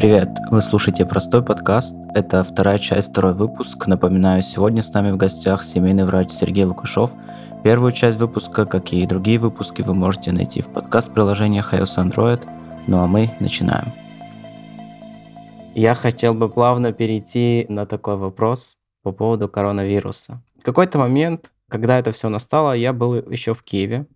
[0.00, 1.94] Привет, вы слушаете простой подкаст.
[2.14, 3.86] Это вторая часть, второй выпуск.
[3.86, 7.10] Напоминаю, сегодня с нами в гостях семейный врач Сергей Лукашов.
[7.62, 12.40] Первую часть выпуска, как и другие выпуски, вы можете найти в подкаст-приложениях iOS Android.
[12.86, 13.92] Ну а мы начинаем.
[15.74, 20.40] Я хотел бы плавно перейти на такой вопрос по поводу коронавируса.
[20.58, 24.06] В какой-то момент, когда это все настало, я был еще в Киеве,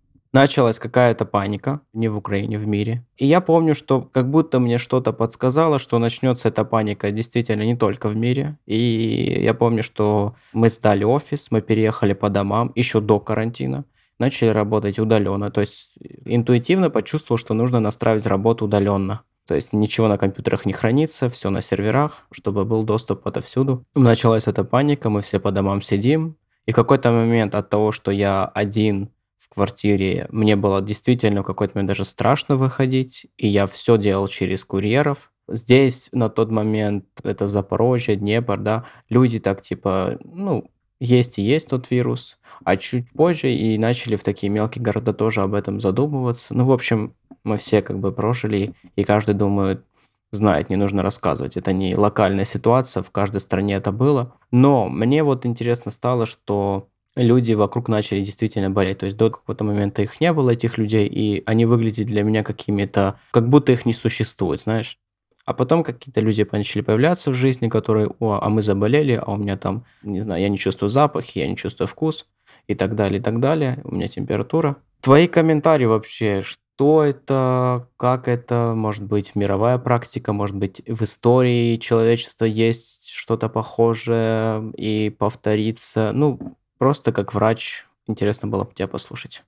[0.41, 3.05] началась какая-то паника, не в Украине, в мире.
[3.17, 7.75] И я помню, что как будто мне что-то подсказало, что начнется эта паника действительно не
[7.75, 8.57] только в мире.
[8.65, 13.85] И я помню, что мы сдали офис, мы переехали по домам еще до карантина
[14.19, 15.51] начали работать удаленно.
[15.51, 19.21] То есть интуитивно почувствовал, что нужно настраивать работу удаленно.
[19.47, 23.85] То есть ничего на компьютерах не хранится, все на серверах, чтобы был доступ отовсюду.
[23.93, 26.37] Началась эта паника, мы все по домам сидим.
[26.65, 29.09] И в какой-то момент от того, что я один
[29.45, 30.27] в квартире.
[30.31, 35.31] Мне было действительно в какой-то момент даже страшно выходить, и я все делал через курьеров.
[35.47, 41.69] Здесь на тот момент, это Запорожье, Днепр, да, люди так типа, ну, есть и есть
[41.69, 46.55] тот вирус, а чуть позже и начали в такие мелкие города тоже об этом задумываться.
[46.55, 49.85] Ну, в общем, мы все как бы прожили, и каждый думает,
[50.31, 51.57] знает, не нужно рассказывать.
[51.57, 54.33] Это не локальная ситуация, в каждой стране это было.
[54.51, 58.99] Но мне вот интересно стало, что люди вокруг начали действительно болеть.
[58.99, 62.43] То есть до какого-то момента их не было, этих людей, и они выглядят для меня
[62.43, 64.97] какими-то, как будто их не существует, знаешь.
[65.45, 69.37] А потом какие-то люди начали появляться в жизни, которые, о, а мы заболели, а у
[69.37, 72.27] меня там, не знаю, я не чувствую запах, я не чувствую вкус,
[72.67, 74.77] и так далее, и так далее, у меня температура.
[75.01, 81.77] Твои комментарии вообще, что это, как это, может быть, мировая практика, может быть, в истории
[81.77, 86.11] человечества есть что-то похожее и повторится.
[86.11, 89.43] Ну, Просто как врач интересно было бы тебя послушать.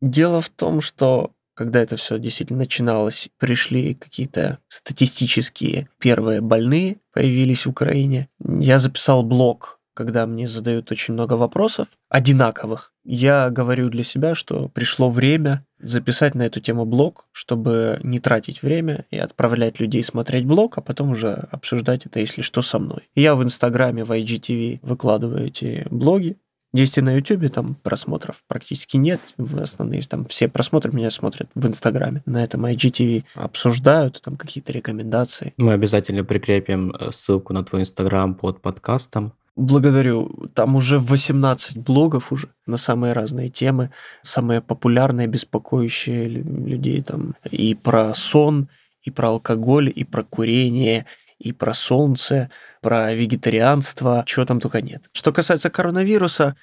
[0.00, 7.66] Дело в том, что когда это все действительно начиналось, пришли какие-то статистические первые больные, появились
[7.66, 8.28] в Украине.
[8.40, 12.92] Я записал блог, когда мне задают очень много вопросов, одинаковых.
[13.04, 18.62] Я говорю для себя, что пришло время записать на эту тему блог, чтобы не тратить
[18.62, 23.08] время и отправлять людей смотреть блог, а потом уже обсуждать это, если что, со мной.
[23.14, 26.38] Я в Инстаграме, в IGTV выкладываю эти блоги,
[26.72, 31.66] если на Ютубе там просмотров практически нет, в основные там все просмотры меня смотрят в
[31.66, 32.22] Инстаграме.
[32.24, 35.52] На этом IGTV обсуждают там какие-то рекомендации.
[35.58, 39.32] Мы обязательно прикрепим э, ссылку на твой Инстаграм под подкастом.
[39.54, 40.48] Благодарю.
[40.54, 43.90] Там уже 18 блогов уже на самые разные темы,
[44.22, 48.68] самые популярные, беспокоящие людей там и про сон,
[49.02, 51.04] и про алкоголь, и про курение,
[51.42, 55.02] и про солнце, про вегетарианство, чего там только нет.
[55.12, 56.56] Что касается коронавируса,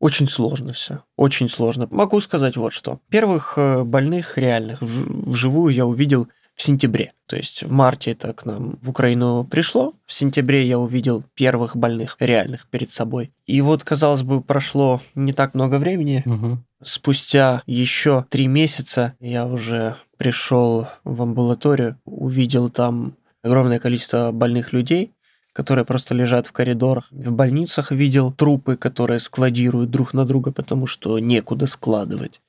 [0.00, 1.86] очень сложно все, очень сложно.
[1.90, 3.00] Могу сказать вот что.
[3.08, 7.12] Первых э, больных реальных вживую я увидел в сентябре.
[7.26, 11.76] То есть в марте это к нам в Украину пришло, в сентябре я увидел первых
[11.76, 13.32] больных реальных перед собой.
[13.46, 16.22] И вот, казалось бы, прошло не так много времени.
[16.26, 16.58] Угу.
[16.84, 25.12] Спустя еще три месяца я уже пришел в амбулаторию, увидел там огромное количество больных людей,
[25.52, 27.06] которые просто лежат в коридорах.
[27.10, 32.40] В больницах видел трупы, которые складируют друг на друга, потому что некуда складывать.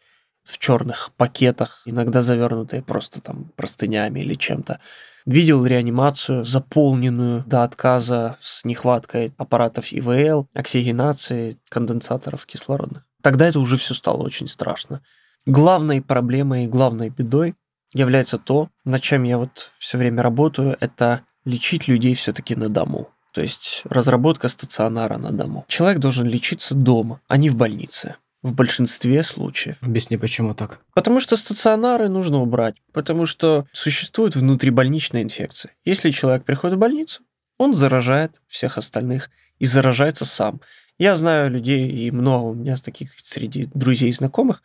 [0.44, 4.80] В черных пакетах, иногда завернутые просто там простынями или чем-то.
[5.26, 13.04] Видел реанимацию, заполненную до отказа с нехваткой аппаратов ИВЛ, оксигенации, конденсаторов кислородных.
[13.22, 15.02] Тогда это уже все стало очень страшно.
[15.48, 17.56] Главной проблемой, главной бедой
[17.94, 23.10] является то, над чем я вот все время работаю, это лечить людей все-таки на дому.
[23.32, 25.66] То есть разработка стационара на дому.
[25.68, 28.16] Человек должен лечиться дома, а не в больнице.
[28.42, 29.78] В большинстве случаев.
[29.82, 30.80] Объясни, почему так?
[30.94, 32.76] Потому что стационары нужно убрать.
[32.94, 35.74] Потому что существует внутрибольничная инфекция.
[35.84, 37.24] Если человек приходит в больницу,
[37.58, 39.30] он заражает всех остальных
[39.60, 40.62] и заражается сам.
[40.98, 44.62] Я знаю людей, и много у меня таких среди друзей и знакомых,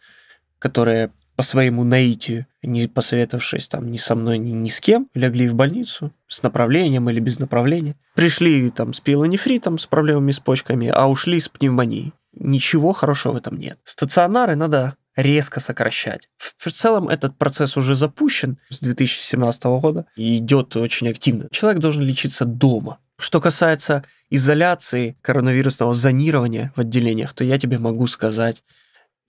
[0.58, 5.48] которые по своему наитию, не посоветовавшись там ни со мной, ни, ни с кем, легли
[5.48, 7.96] в больницу с направлением или без направления.
[8.14, 12.12] Пришли там с пилонефритом, с проблемами с почками, а ушли с пневмонией.
[12.34, 13.78] Ничего хорошего в этом нет.
[13.87, 16.28] Стационары надо резко сокращать.
[16.37, 21.48] В целом этот процесс уже запущен с 2017 года и идет очень активно.
[21.50, 22.98] Человек должен лечиться дома.
[23.19, 28.62] Что касается изоляции, коронавирусного зонирования в отделениях, то я тебе могу сказать,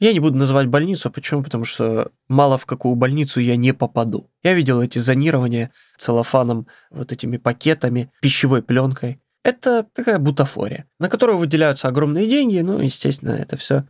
[0.02, 1.44] я не буду называть больницу, почему?
[1.44, 4.32] Потому что мало в какую больницу я не попаду.
[4.42, 9.22] Я видел эти зонирования целлофаном, вот этими пакетами, пищевой пленкой.
[9.44, 13.86] Это такая бутафория, на которую выделяются огромные деньги, ну, естественно, это все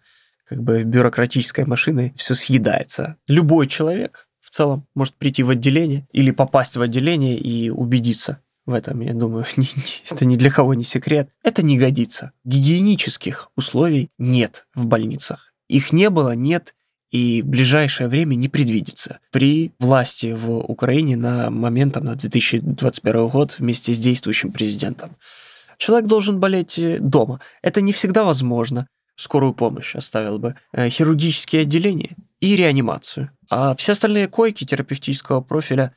[0.46, 3.16] как бы бюрократической машиной все съедается.
[3.30, 8.74] Любой человек, в целом может прийти в отделение или попасть в отделение и убедиться в
[8.74, 9.46] этом, я думаю,
[10.12, 11.30] это ни для кого не секрет.
[11.42, 12.34] Это не годится.
[12.44, 15.51] Гигиенических условий нет в больницах.
[15.72, 16.76] Их не было, нет
[17.12, 23.28] и в ближайшее время не предвидится при власти в Украине на момент там, на 2021
[23.28, 25.18] год вместе с действующим президентом.
[25.78, 27.42] Человек должен болеть э, дома.
[27.62, 28.88] Это не всегда возможно.
[29.16, 33.32] Скорую помощь оставил бы, э, хирургические отделения и реанимацию.
[33.50, 35.94] А все остальные койки терапевтического профиля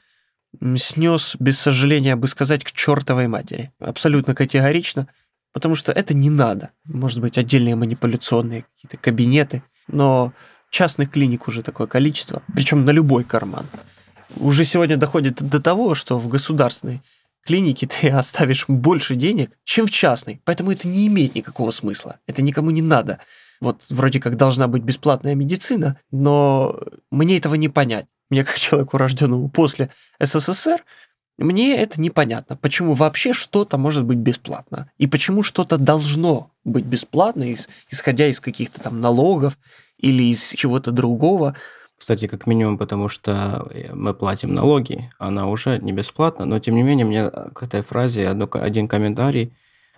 [0.76, 3.72] снес, без сожаления бы сказать, к чертовой матери.
[3.78, 5.06] Абсолютно категорично,
[5.54, 6.72] потому что это не надо.
[6.84, 10.34] Может быть, отдельные манипуляционные какие-то кабинеты, но
[10.68, 13.64] частных клиник уже такое количество, причем на любой карман.
[14.36, 17.00] Уже сегодня доходит до того, что в государственной
[17.46, 20.42] клинике ты оставишь больше денег, чем в частной.
[20.44, 22.18] Поэтому это не имеет никакого смысла.
[22.26, 23.20] Это никому не надо.
[23.60, 26.80] Вот вроде как должна быть бесплатная медицина, но
[27.12, 28.06] мне этого не понять.
[28.28, 30.82] Мне как человеку, рожденному после СССР,
[31.38, 37.52] мне это непонятно, почему вообще что-то может быть бесплатно, и почему что-то должно быть бесплатно,
[37.90, 39.58] исходя из каких-то там налогов
[39.98, 41.56] или из чего-то другого.
[41.96, 46.82] Кстати, как минимум, потому что мы платим налоги, она уже не бесплатна, но тем не
[46.82, 49.52] менее мне к этой фразе один комментарий.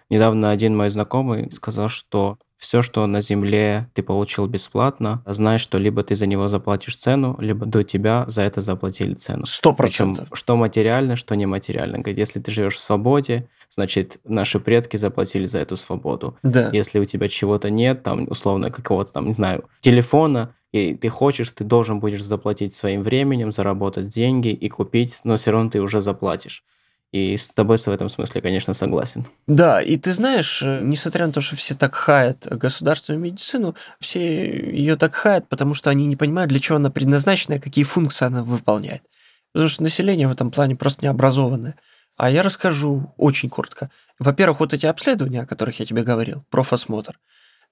[0.08, 5.78] Недавно один мой знакомый сказал, что все, что на земле ты получил бесплатно, знай, что
[5.78, 9.44] либо ты за него заплатишь цену, либо до тебя за это заплатили цену.
[9.46, 10.28] Сто процентов.
[10.32, 11.98] Что материально, что нематериально.
[11.98, 16.38] Говорит, если ты живешь в свободе, значит, наши предки заплатили за эту свободу.
[16.42, 16.70] Да.
[16.72, 21.50] Если у тебя чего-то нет, там, условно, какого-то там, не знаю, телефона, и ты хочешь,
[21.52, 26.00] ты должен будешь заплатить своим временем, заработать деньги и купить, но все равно ты уже
[26.00, 26.64] заплатишь.
[27.16, 29.24] И с тобой в этом смысле, конечно, согласен.
[29.46, 34.20] Да, и ты знаешь, э, несмотря на то, что все так хаят государственную медицину, все
[34.20, 38.42] ее так хаят, потому что они не понимают, для чего она предназначена какие функции она
[38.42, 39.02] выполняет.
[39.52, 41.76] Потому что население в этом плане просто не образованное.
[42.18, 43.90] А я расскажу очень коротко.
[44.18, 47.18] Во-первых, вот эти обследования, о которых я тебе говорил, профосмотр,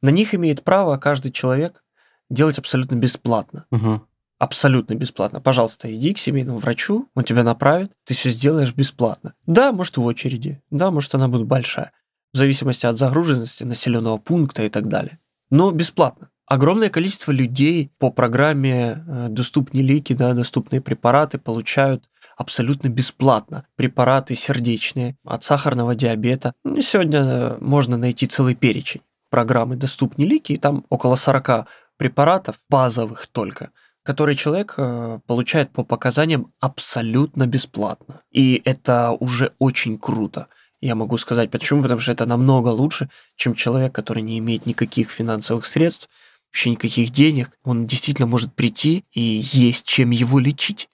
[0.00, 1.84] на них имеет право каждый человек
[2.30, 3.66] делать абсолютно бесплатно.
[3.70, 4.06] Угу
[4.38, 5.40] абсолютно бесплатно.
[5.40, 9.34] Пожалуйста, иди к семейному врачу, он тебя направит, ты все сделаешь бесплатно.
[9.46, 11.92] Да, может, в очереди, да, может, она будет большая,
[12.32, 15.18] в зависимости от загруженности населенного пункта и так далее.
[15.50, 16.30] Но бесплатно.
[16.46, 22.04] Огромное количество людей по программе э, «Доступные лики», да, доступные препараты получают
[22.36, 23.66] абсолютно бесплатно.
[23.76, 26.52] Препараты сердечные, от сахарного диабета.
[26.64, 29.00] Ну, сегодня э, можно найти целый перечень
[29.30, 31.66] программы «Доступные лики», и там около 40
[31.96, 33.70] препаратов базовых только–
[34.04, 38.22] который человек э, получает по показаниям абсолютно бесплатно.
[38.30, 40.48] И это уже очень круто.
[40.80, 45.10] Я могу сказать почему, потому что это намного лучше, чем человек, который не имеет никаких
[45.10, 46.10] финансовых средств,
[46.52, 47.50] вообще никаких денег.
[47.64, 50.88] Он действительно может прийти и есть чем его лечить,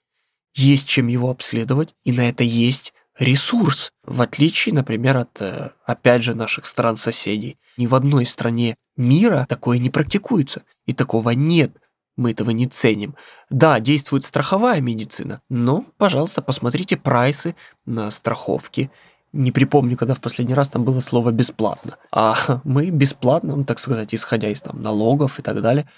[0.55, 3.91] есть чем его обследовать, и на это есть ресурс.
[4.05, 7.59] В отличие, например, от, э, опять же, наших стран-соседей.
[7.77, 11.73] Ни в одной стране мира такое не практикуется, и такого нет
[12.21, 13.17] мы этого не ценим.
[13.49, 17.57] Да, действует страховая медицина, но, пожалуйста, посмотрите прайсы
[17.87, 18.91] на страховки.
[19.33, 21.97] Не припомню, когда в последний раз там было слово «бесплатно».
[22.13, 25.89] А мы бесплатно, ну, так сказать, исходя из там налогов и так далее,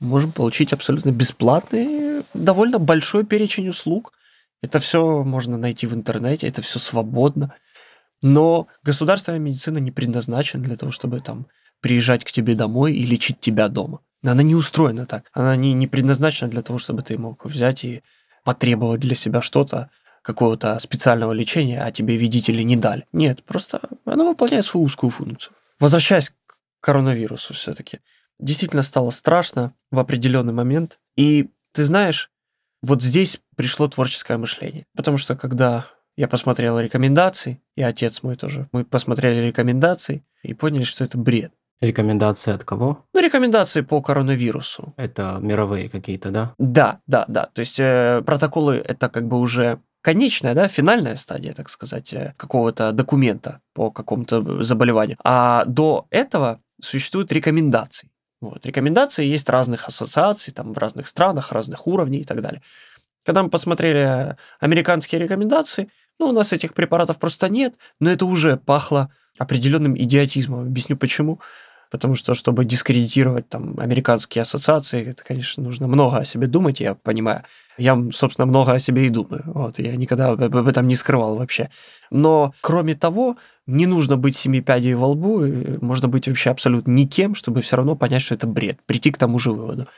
[0.00, 4.12] можем получить абсолютно бесплатный, довольно большой перечень услуг.
[4.62, 7.54] Это все можно найти в интернете, это все свободно.
[8.22, 11.46] Но государственная медицина не предназначена для того, чтобы там
[11.80, 14.00] приезжать к тебе домой и лечить тебя дома.
[14.24, 15.30] Она не устроена так.
[15.32, 18.02] Она не, не предназначена для того, чтобы ты мог взять и
[18.44, 19.90] потребовать для себя что-то,
[20.22, 23.06] какого-то специального лечения, а тебе видители не дали.
[23.12, 25.54] Нет, просто она выполняет свою узкую функцию.
[25.78, 28.00] Возвращаясь к коронавирусу все-таки.
[28.38, 30.98] Действительно стало страшно в определенный момент.
[31.16, 32.30] И ты знаешь,
[32.82, 34.86] вот здесь пришло творческое мышление.
[34.94, 35.86] Потому что когда
[36.16, 41.52] я посмотрел рекомендации, и отец мой тоже, мы посмотрели рекомендации и поняли, что это бред.
[41.80, 43.06] Рекомендации от кого?
[43.14, 44.92] Ну, рекомендации по коронавирусу.
[44.98, 46.54] Это мировые какие-то, да?
[46.58, 47.46] Да, да, да.
[47.54, 52.34] То есть э, протоколы это как бы уже конечная, да, финальная стадия, так сказать, э,
[52.36, 55.16] какого-то документа по какому-то заболеванию.
[55.24, 58.10] А до этого существуют рекомендации.
[58.42, 58.66] Вот.
[58.66, 62.62] Рекомендации есть разных ассоциаций, там в разных странах, разных уровней и так далее.
[63.24, 68.56] Когда мы посмотрели американские рекомендации, ну, у нас этих препаратов просто нет, но это уже
[68.58, 70.60] пахло определенным идиотизмом.
[70.60, 71.40] Объясню почему
[71.90, 76.94] потому что, чтобы дискредитировать там американские ассоциации, это, конечно, нужно много о себе думать, я
[76.94, 77.42] понимаю.
[77.76, 79.42] Я, собственно, много о себе и думаю.
[79.46, 81.70] Вот, я никогда об этом не скрывал вообще.
[82.10, 85.44] Но, кроме того, не нужно быть семи пядей во лбу,
[85.80, 89.38] можно быть вообще абсолютно никем, чтобы все равно понять, что это бред, прийти к тому
[89.38, 89.88] же выводу.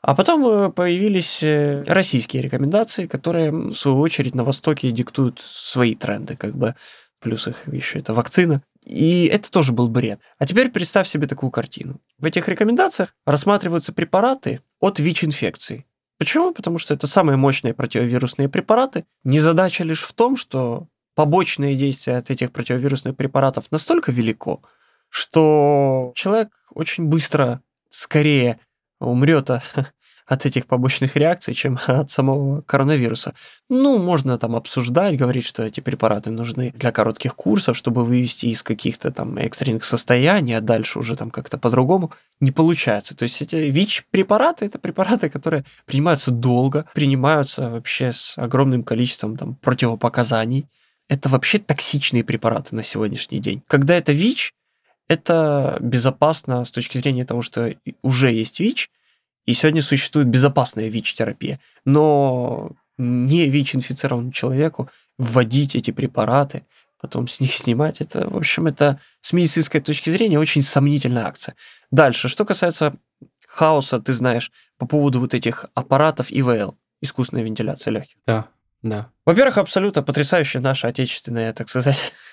[0.00, 5.94] А потом э, появились э, российские рекомендации, которые, в свою очередь, на Востоке диктуют свои
[5.94, 6.76] тренды, как бы
[7.20, 8.62] плюс их еще это вакцина.
[8.88, 10.18] И это тоже был бред.
[10.38, 12.00] А теперь представь себе такую картину.
[12.18, 15.84] В этих рекомендациях рассматриваются препараты от ВИЧ-инфекции.
[16.18, 16.52] Почему?
[16.54, 19.04] Потому что это самые мощные противовирусные препараты.
[19.24, 24.62] Незадача лишь в том, что побочные действия от этих противовирусных препаратов настолько велико,
[25.10, 28.58] что человек очень быстро, скорее
[29.00, 29.50] умрет
[30.28, 33.34] от этих побочных реакций, чем от самого коронавируса.
[33.70, 38.62] Ну, можно там обсуждать, говорить, что эти препараты нужны для коротких курсов, чтобы вывести из
[38.62, 42.12] каких-то там экстренных состояний, а дальше уже там как-то по-другому.
[42.40, 43.16] Не получается.
[43.16, 49.54] То есть эти ВИЧ-препараты– это препараты, которые принимаются долго, принимаются вообще с огромным количеством там
[49.56, 50.66] противопоказаний.
[51.08, 53.62] Это вообще токсичные препараты на сегодняшний день.
[53.66, 54.52] Когда это ВИЧ,
[55.08, 58.90] это безопасно с точки зрения того, что уже есть ВИЧ,
[59.48, 61.58] и сегодня существует безопасная ВИЧ-терапия.
[61.86, 66.66] Но не ВИЧ-инфицированному человеку вводить эти препараты,
[67.00, 71.54] потом с них снимать, это, в общем, это с медицинской точки зрения очень сомнительная акция.
[71.90, 72.92] Дальше, что касается
[73.46, 78.16] хаоса, ты знаешь, по поводу вот этих аппаратов ИВЛ, искусственная вентиляция легких.
[78.26, 78.48] Да,
[78.82, 79.08] да.
[79.24, 81.96] Во-первых, абсолютно потрясающая наша отечественная, так сказать,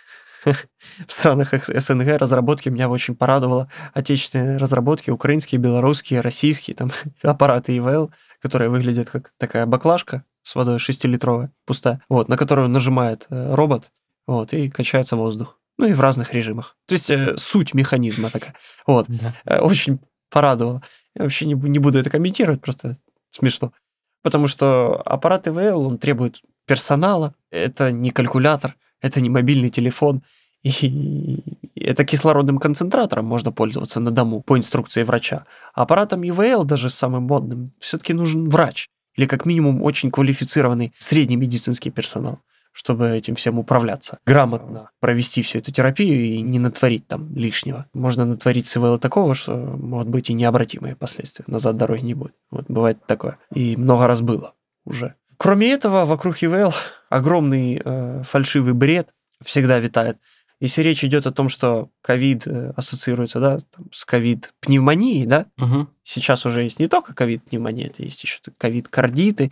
[1.08, 3.70] в странах СНГ разработки меня очень порадовало.
[3.94, 6.92] Отечественные разработки, украинские, белорусские, российские, там
[7.24, 8.12] аппараты ИВЛ,
[8.42, 13.92] которые выглядят как такая баклажка с водой 6-литровая, пустая, вот, на которую нажимает э, робот,
[14.28, 15.60] вот, и качается воздух.
[15.78, 16.78] Ну и в разных режимах.
[16.88, 18.56] То есть э, суть механизма такая.
[18.86, 19.08] Вот.
[19.08, 19.34] Да.
[19.46, 20.00] Э, очень
[20.30, 20.84] порадовало.
[21.16, 22.98] Я вообще не, не буду это комментировать, просто
[23.32, 23.74] смешно.
[24.22, 28.76] Потому что аппарат ИВЛ, он требует персонала, это не калькулятор,
[29.06, 30.24] это не мобильный телефон,
[30.64, 31.44] и
[31.76, 35.46] это кислородным концентратором можно пользоваться на дому по инструкции врача.
[35.76, 41.36] А аппаратом ИВЛ, даже самым модным, все-таки нужен врач или как минимум очень квалифицированный средний
[41.36, 42.40] медицинский персонал,
[42.72, 44.18] чтобы этим всем управляться.
[44.26, 47.86] Грамотно провести всю эту терапию и не натворить там лишнего.
[47.94, 51.46] Можно натворить с ИВЛ такого, что могут быть и необратимые последствия.
[51.48, 52.34] Назад дороги не будет.
[52.50, 53.38] Вот бывает такое.
[53.54, 55.14] И много раз было уже.
[55.38, 56.74] Кроме этого, вокруг ИВЛ
[57.10, 59.14] огромный э, фальшивый бред
[59.44, 60.18] всегда витает.
[60.60, 65.88] Если речь идет о том, что ковид э, ассоциируется да, там, с ковид-пневмонией, да, угу.
[66.04, 69.52] сейчас уже есть не только ковид-пневмония, это есть еще ковид-кардиты,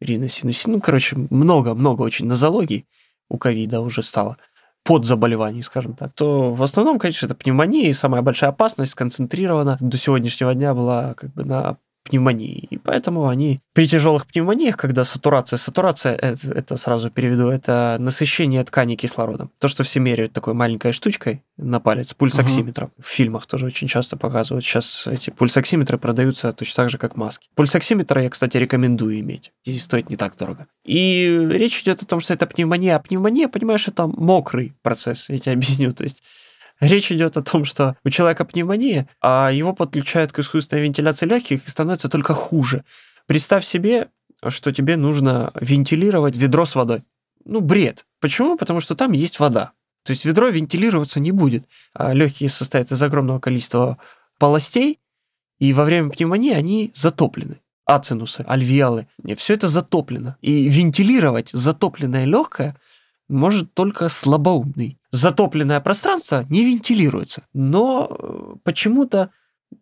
[0.00, 2.86] риносинусин, ну, короче, много-много очень нозологий
[3.28, 4.36] у ковида уже стало
[4.84, 9.76] под заболеваний, скажем так, то в основном, конечно, это пневмония, и самая большая опасность сконцентрирована
[9.80, 12.66] до сегодняшнего дня была как бы на пневмонии.
[12.70, 18.64] И поэтому они при тяжелых пневмониях, когда сатурация, сатурация, это, это сразу переведу, это насыщение
[18.64, 19.50] ткани кислородом.
[19.58, 22.90] То, что все меряют такой маленькой штучкой на палец, пульсоксиметром.
[22.96, 23.02] Угу.
[23.04, 24.64] В фильмах тоже очень часто показывают.
[24.64, 27.48] Сейчас эти пульсоксиметры продаются точно так же, как маски.
[27.54, 29.52] Пульсоксиметр я, кстати, рекомендую иметь.
[29.66, 30.66] Здесь стоит не так дорого.
[30.84, 32.96] И речь идет о том, что это пневмония.
[32.96, 35.28] А пневмония, понимаешь, это мокрый процесс.
[35.28, 35.92] Я тебе объясню.
[35.92, 36.22] То есть
[36.80, 41.66] Речь идет о том, что у человека пневмония, а его подключают к искусственной вентиляции легких
[41.66, 42.84] и становится только хуже.
[43.26, 44.08] Представь себе,
[44.46, 47.02] что тебе нужно вентилировать ведро с водой.
[47.44, 48.06] Ну, бред.
[48.20, 48.56] Почему?
[48.56, 49.72] Потому что там есть вода.
[50.04, 51.66] То есть ведро вентилироваться не будет.
[51.94, 53.98] А легкие состоят из огромного количества
[54.38, 55.00] полостей,
[55.58, 57.60] и во время пневмонии они затоплены.
[57.84, 60.36] Ацинусы, альвеолы, все это затоплено.
[60.40, 62.76] И вентилировать затопленное легкое
[63.28, 64.98] может только слабоумный.
[65.10, 67.44] Затопленное пространство не вентилируется.
[67.52, 69.30] Но э, почему-то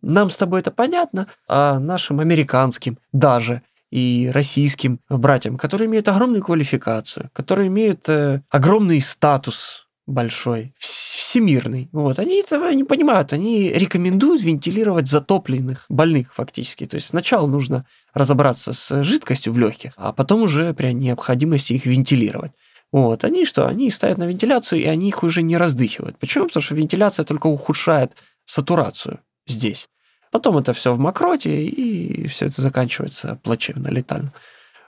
[0.01, 6.43] нам с тобой это понятно, а нашим американским даже и российским братьям, которые имеют огромную
[6.43, 11.89] квалификацию, которые имеют э, огромный статус большой, всемирный.
[11.91, 12.19] Вот.
[12.19, 16.85] Они этого не понимают, они рекомендуют вентилировать затопленных больных фактически.
[16.85, 21.85] То есть сначала нужно разобраться с жидкостью в легких, а потом уже при необходимости их
[21.85, 22.53] вентилировать.
[22.91, 23.67] Вот, они что?
[23.67, 26.17] Они ставят на вентиляцию, и они их уже не раздыхивают.
[26.17, 26.47] Почему?
[26.47, 28.13] Потому что вентиляция только ухудшает
[28.45, 29.89] сатурацию здесь.
[30.31, 34.33] Потом это все в мокроте, и все это заканчивается плачевно, летально.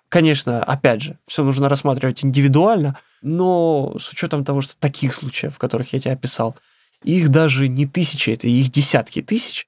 [0.10, 5.94] Конечно, опять же, все нужно рассматривать индивидуально, но с учетом того, что таких случаев, которых
[5.94, 6.56] я тебе описал,
[7.04, 9.68] их даже не тысячи, это их десятки тысяч,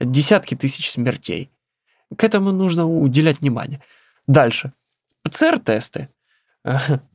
[0.00, 1.50] десятки тысяч смертей.
[2.16, 3.80] К этому нужно уделять внимание.
[4.26, 4.72] Дальше.
[5.24, 6.08] ПЦР-тесты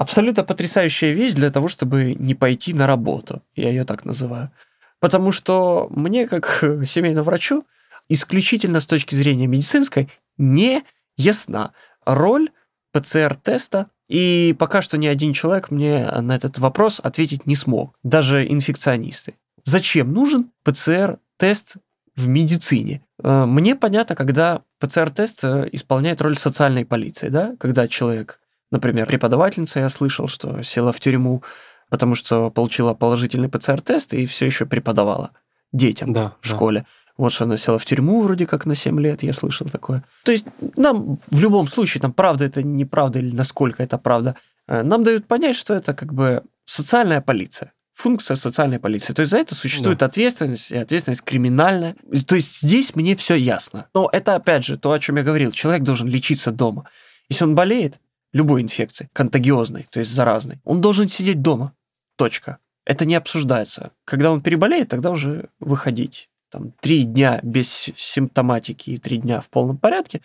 [0.00, 3.42] абсолютно потрясающая вещь для того, чтобы не пойти на работу.
[3.54, 4.50] Я ее так называю.
[4.98, 7.66] Потому что мне, как семейному врачу,
[8.08, 10.84] исключительно с точки зрения медицинской, не
[11.18, 11.72] ясна
[12.06, 12.48] роль
[12.94, 18.50] ПЦР-теста, и пока что ни один человек мне на этот вопрос ответить не смог, даже
[18.50, 19.34] инфекционисты.
[19.66, 21.76] Зачем нужен ПЦР-тест
[22.16, 23.04] в медицине?
[23.22, 28.39] Э, мне понятно, когда ПЦР-тест э, исполняет роль социальной полиции, да, когда человек,
[28.70, 31.42] например, преподавательница, я слышал, что села в тюрьму,
[31.88, 35.30] потому что получила положительный ПЦР-тест и все еще преподавала
[35.72, 36.54] детям Да, в да.
[36.54, 36.86] школе.
[37.16, 40.02] Вот что она села в тюрьму вроде как на 7 лет, я слышал такое.
[40.24, 40.44] То есть
[40.76, 44.36] нам в любом случае, там правда это неправда или насколько это правда,
[44.68, 49.12] э, нам дают понять, что это как бы социальная полиция функция социальной полиции.
[49.12, 50.06] То есть за это существует Да.
[50.06, 51.96] ответственность, и ответственность криминальная.
[52.26, 53.88] То есть здесь мне все ясно.
[53.94, 55.52] Но это опять же то, о чем я говорил.
[55.52, 56.88] Человек должен лечиться дома.
[57.28, 58.00] Если он болеет
[58.32, 61.74] любой инфекцией, контагиозной, то есть заразной, он должен сидеть дома.
[62.16, 62.58] Точка.
[62.84, 63.92] Это не обсуждается.
[64.04, 66.28] Когда он переболеет, тогда уже выходить.
[66.50, 70.20] Там три дня без симптоматики и три дня в полном порядке,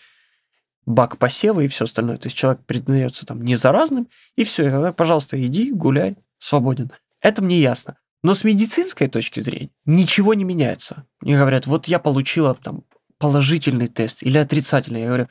[0.86, 2.18] бак посева и все остальное.
[2.18, 6.92] То есть человек признается там не заразным, и все, и тогда, пожалуйста, иди, гуляй, свободен.
[7.22, 7.98] Это мне ясно.
[8.24, 11.06] Но с медицинской точки зрения ничего не меняется.
[11.22, 12.84] Мне говорят, вот я получила там
[13.20, 15.02] положительный тест или отрицательный.
[15.02, 15.28] Я говорю,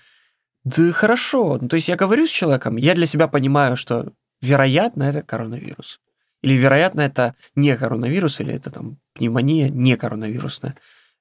[0.65, 1.59] да хорошо.
[1.61, 6.01] Ну, то есть я говорю с человеком, я для себя понимаю, что вероятно это коронавирус.
[6.43, 10.75] Или вероятно это не коронавирус, или это там пневмония не коронавирусная.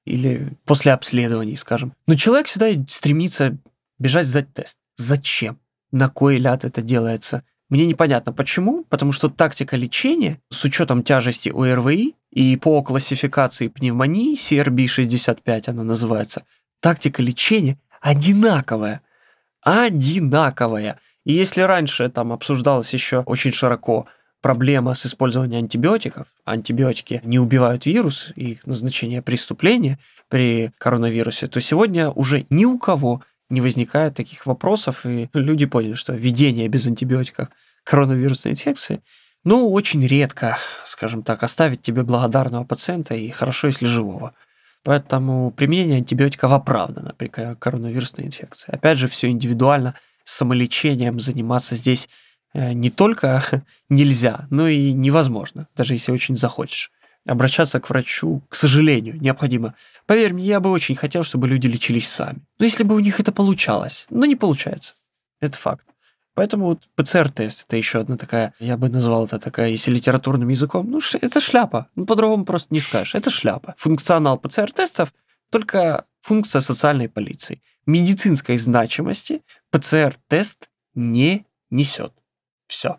[0.04, 1.94] Или после обследований, скажем.
[2.06, 3.56] Но человек всегда стремится
[3.98, 4.78] бежать сдать тест.
[4.96, 5.58] Зачем?
[5.92, 7.42] На кой ляд это делается?
[7.70, 14.36] Мне непонятно почему, потому что тактика лечения с учетом тяжести ОРВИ и по классификации пневмонии
[14.36, 16.44] CRB-65 она называется,
[16.80, 19.00] тактика лечения одинаковая.
[19.64, 21.00] Одинаковая.
[21.24, 24.06] И если раньше там обсуждалось еще очень широко
[24.42, 32.10] проблема с использованием антибиотиков, антибиотики не убивают вирус, их назначение преступления при коронавирусе, то сегодня
[32.10, 37.48] уже ни у кого не возникает таких вопросов, и люди поняли, что введение без антибиотиков
[37.84, 39.02] коронавирусной инфекции,
[39.44, 44.34] ну, очень редко, скажем так, оставить тебе благодарного пациента, и хорошо, если живого.
[44.84, 48.70] Поэтому применение антибиотиков оправдано при коронавирусной инфекции.
[48.70, 52.08] Опять же, все индивидуально, самолечением заниматься здесь
[52.52, 53.42] э, не только
[53.88, 56.92] нельзя, но и невозможно, даже если очень захочешь.
[57.26, 59.74] Обращаться к врачу, к сожалению, необходимо.
[60.04, 62.40] Поверь мне, я бы очень хотел, чтобы люди лечились сами.
[62.58, 64.94] Но если бы у них это получалось, но не получается.
[65.40, 65.86] Это факт.
[66.34, 70.90] Поэтому вот ПЦР-тест это еще одна такая, я бы назвал это такая, если литературным языком,
[70.90, 71.88] ну это шляпа.
[71.94, 73.14] Ну по-другому просто не скажешь.
[73.14, 73.74] Это шляпа.
[73.78, 75.14] Функционал ПЦР-тестов
[75.50, 77.62] только функция социальной полиции.
[77.86, 82.12] Медицинской значимости ПЦР-тест не несет.
[82.66, 82.96] Все.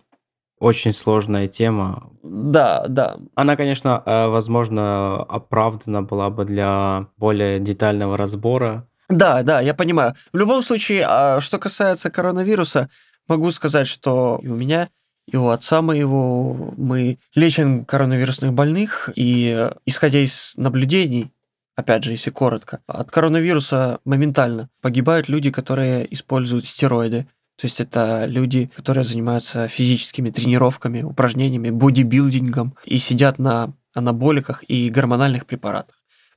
[0.60, 2.12] Очень сложная тема.
[2.24, 3.18] Да, да.
[3.36, 8.88] Она, конечно, э, возможно, оправдана была бы для более детального разбора.
[9.10, 10.14] Да, да, я понимаю.
[10.32, 12.90] В любом случае, а что касается коронавируса,
[13.28, 14.90] могу сказать, что и у меня,
[15.28, 21.32] и у отца моего мы лечим коронавирусных больных, и исходя из наблюдений,
[21.76, 27.28] опять же, если коротко, от коронавируса моментально погибают люди, которые используют стероиды.
[27.58, 34.90] То есть это люди, которые занимаются физическими тренировками, упражнениями, бодибилдингом и сидят на анаболиках и
[34.90, 35.96] гормональных препаратах.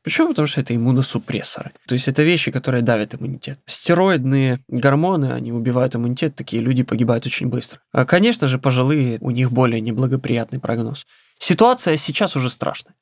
[0.09, 0.29] Почему?
[0.29, 1.73] Потому что это иммуносупрессоры.
[1.87, 3.59] То есть это вещи, которые давят иммунитет.
[3.67, 7.81] Стероидные гормоны, они убивают иммунитет, такие люди погибают очень быстро.
[7.93, 11.07] А, конечно же, пожилые, у них более неблагоприятный прогноз.
[11.39, 12.95] Ситуация сейчас уже страшная.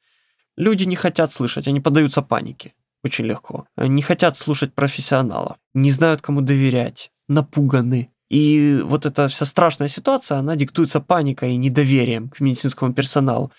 [0.57, 3.69] Люди не хотят слышать, они поддаются панике очень легко.
[3.77, 8.11] Не хотят слушать профессионалов, не знают, кому доверять, напуганы.
[8.31, 13.53] И вот эта вся страшная ситуация, она диктуется паникой и недоверием к медицинскому персоналу.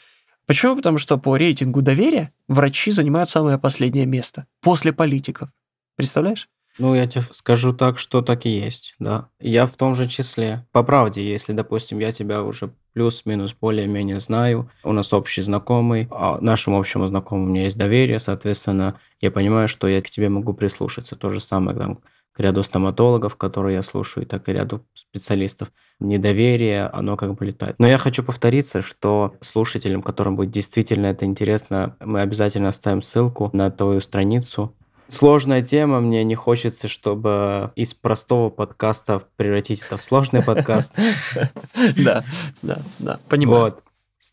[0.47, 0.77] Почему?
[0.77, 4.47] Потому что по рейтингу доверия врачи занимают самое последнее место.
[4.61, 5.49] После политиков.
[5.97, 6.47] Представляешь?
[6.79, 9.29] Ну, я тебе скажу так, что так и есть, да.
[9.39, 10.65] Я в том же числе.
[10.71, 16.37] По правде, если, допустим, я тебя уже плюс-минус более-менее знаю, у нас общий знакомый, а
[16.39, 20.53] нашему общему знакомому у меня есть доверие, соответственно, я понимаю, что я к тебе могу
[20.53, 21.15] прислушаться.
[21.15, 21.99] То же самое там,
[22.37, 25.71] к ряду стоматологов, которые я слушаю, так и ряду специалистов.
[25.99, 27.75] Недоверие, оно как бы летает.
[27.79, 33.49] Но я хочу повториться, что слушателям, которым будет действительно это интересно, мы обязательно оставим ссылку
[33.53, 34.73] на твою страницу,
[35.09, 40.95] Сложная тема, мне не хочется, чтобы из простого подкаста превратить это в сложный подкаст.
[41.95, 42.25] Да,
[42.61, 43.61] да, да, понимаю.
[43.61, 43.83] Вот.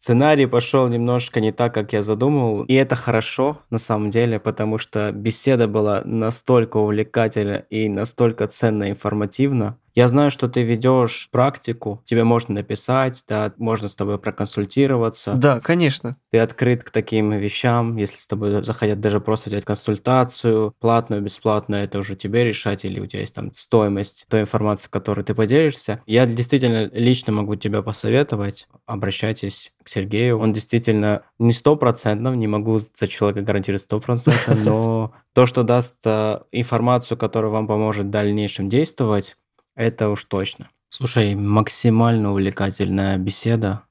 [0.04, 4.76] Сценарий пошел немножко не так, как я задумывал, и это хорошо на самом деле, потому
[4.76, 9.78] что беседа была настолько увлекательна и настолько ценно информативна.
[9.94, 15.34] Я знаю, что ты ведешь практику, тебе можно написать, да, можно с тобой проконсультироваться.
[15.34, 16.16] Да, конечно.
[16.32, 21.84] Ты открыт к таким вещам, если с тобой захотят даже просто взять консультацию, платную, бесплатную,
[21.84, 26.02] это уже тебе решать, или у тебя есть там стоимость той информации, которой ты поделишься.
[26.06, 30.38] Я действительно лично могу тебя посоветовать, обращайтесь к Сергею.
[30.40, 36.40] Он действительно не стопроцентно, не могу за человека гарантировать стопроцентно, но то, что даст э,
[36.52, 39.36] информацию, которая вам поможет в дальнейшем действовать,
[39.74, 40.70] это уж точно.
[40.88, 43.82] Слушай, максимально увлекательная беседа.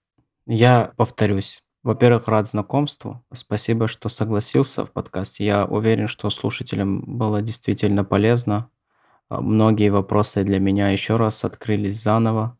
[0.45, 1.61] Я повторюсь.
[1.83, 3.25] Во-первых, рад знакомству.
[3.33, 5.45] Спасибо, что согласился в подкасте.
[5.45, 8.69] Я уверен, что слушателям было действительно полезно.
[9.27, 12.57] А, многие вопросы для меня еще раз открылись заново.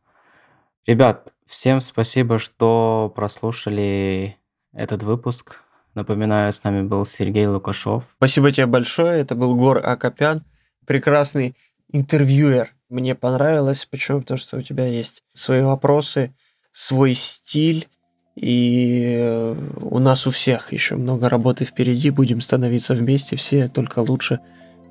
[0.86, 4.38] Ребят, всем спасибо, что прослушали
[4.73, 5.62] этот выпуск.
[5.93, 8.09] Напоминаю, с нами был Сергей Лукашов.
[8.17, 9.21] Спасибо тебе большое.
[9.21, 10.43] Это был Гор Акопян,
[10.86, 11.55] прекрасный
[11.93, 12.72] интервьюер.
[12.93, 13.88] Мне понравилось.
[13.89, 14.21] Почему?
[14.21, 16.32] Потому что у тебя есть свои вопросы,
[16.71, 17.88] свой стиль.
[18.36, 22.12] И э, у нас у всех еще много работы впереди.
[22.12, 24.41] Будем становиться вместе все только лучше,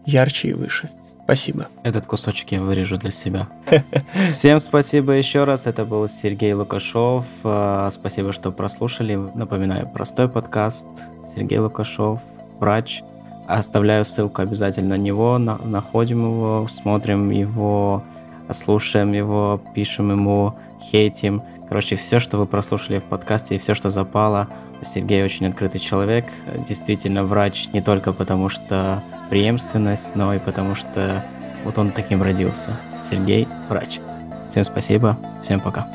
[0.04, 0.90] ярче и выше.
[1.22, 1.68] Спасибо.
[1.84, 3.48] Этот кусочек я вырежу для себя.
[4.32, 5.68] Всем спасибо еще раз.
[5.68, 7.24] Это был Сергей Лукашов.
[7.44, 9.14] А, спасибо, что прослушали.
[9.14, 10.88] Напоминаю, простой подкаст.
[11.36, 12.20] Сергей Лукашов,
[12.58, 13.04] врач.
[13.52, 15.36] Оставляю ссылку обязательно на него.
[15.38, 18.02] находим его, смотрим его,
[18.50, 21.42] слушаем его, пишем ему, хейтим.
[21.68, 24.48] Короче, все, что вы прослушали в подкасте и все, что запало.
[24.82, 26.32] Сергей очень открытый человек.
[26.66, 31.22] Действительно, врач не только потому, что преемственность, но и потому что
[31.64, 32.80] вот он таким родился.
[33.02, 34.00] Сергей– врач.
[34.48, 35.86] Всем спасибо, всем пока.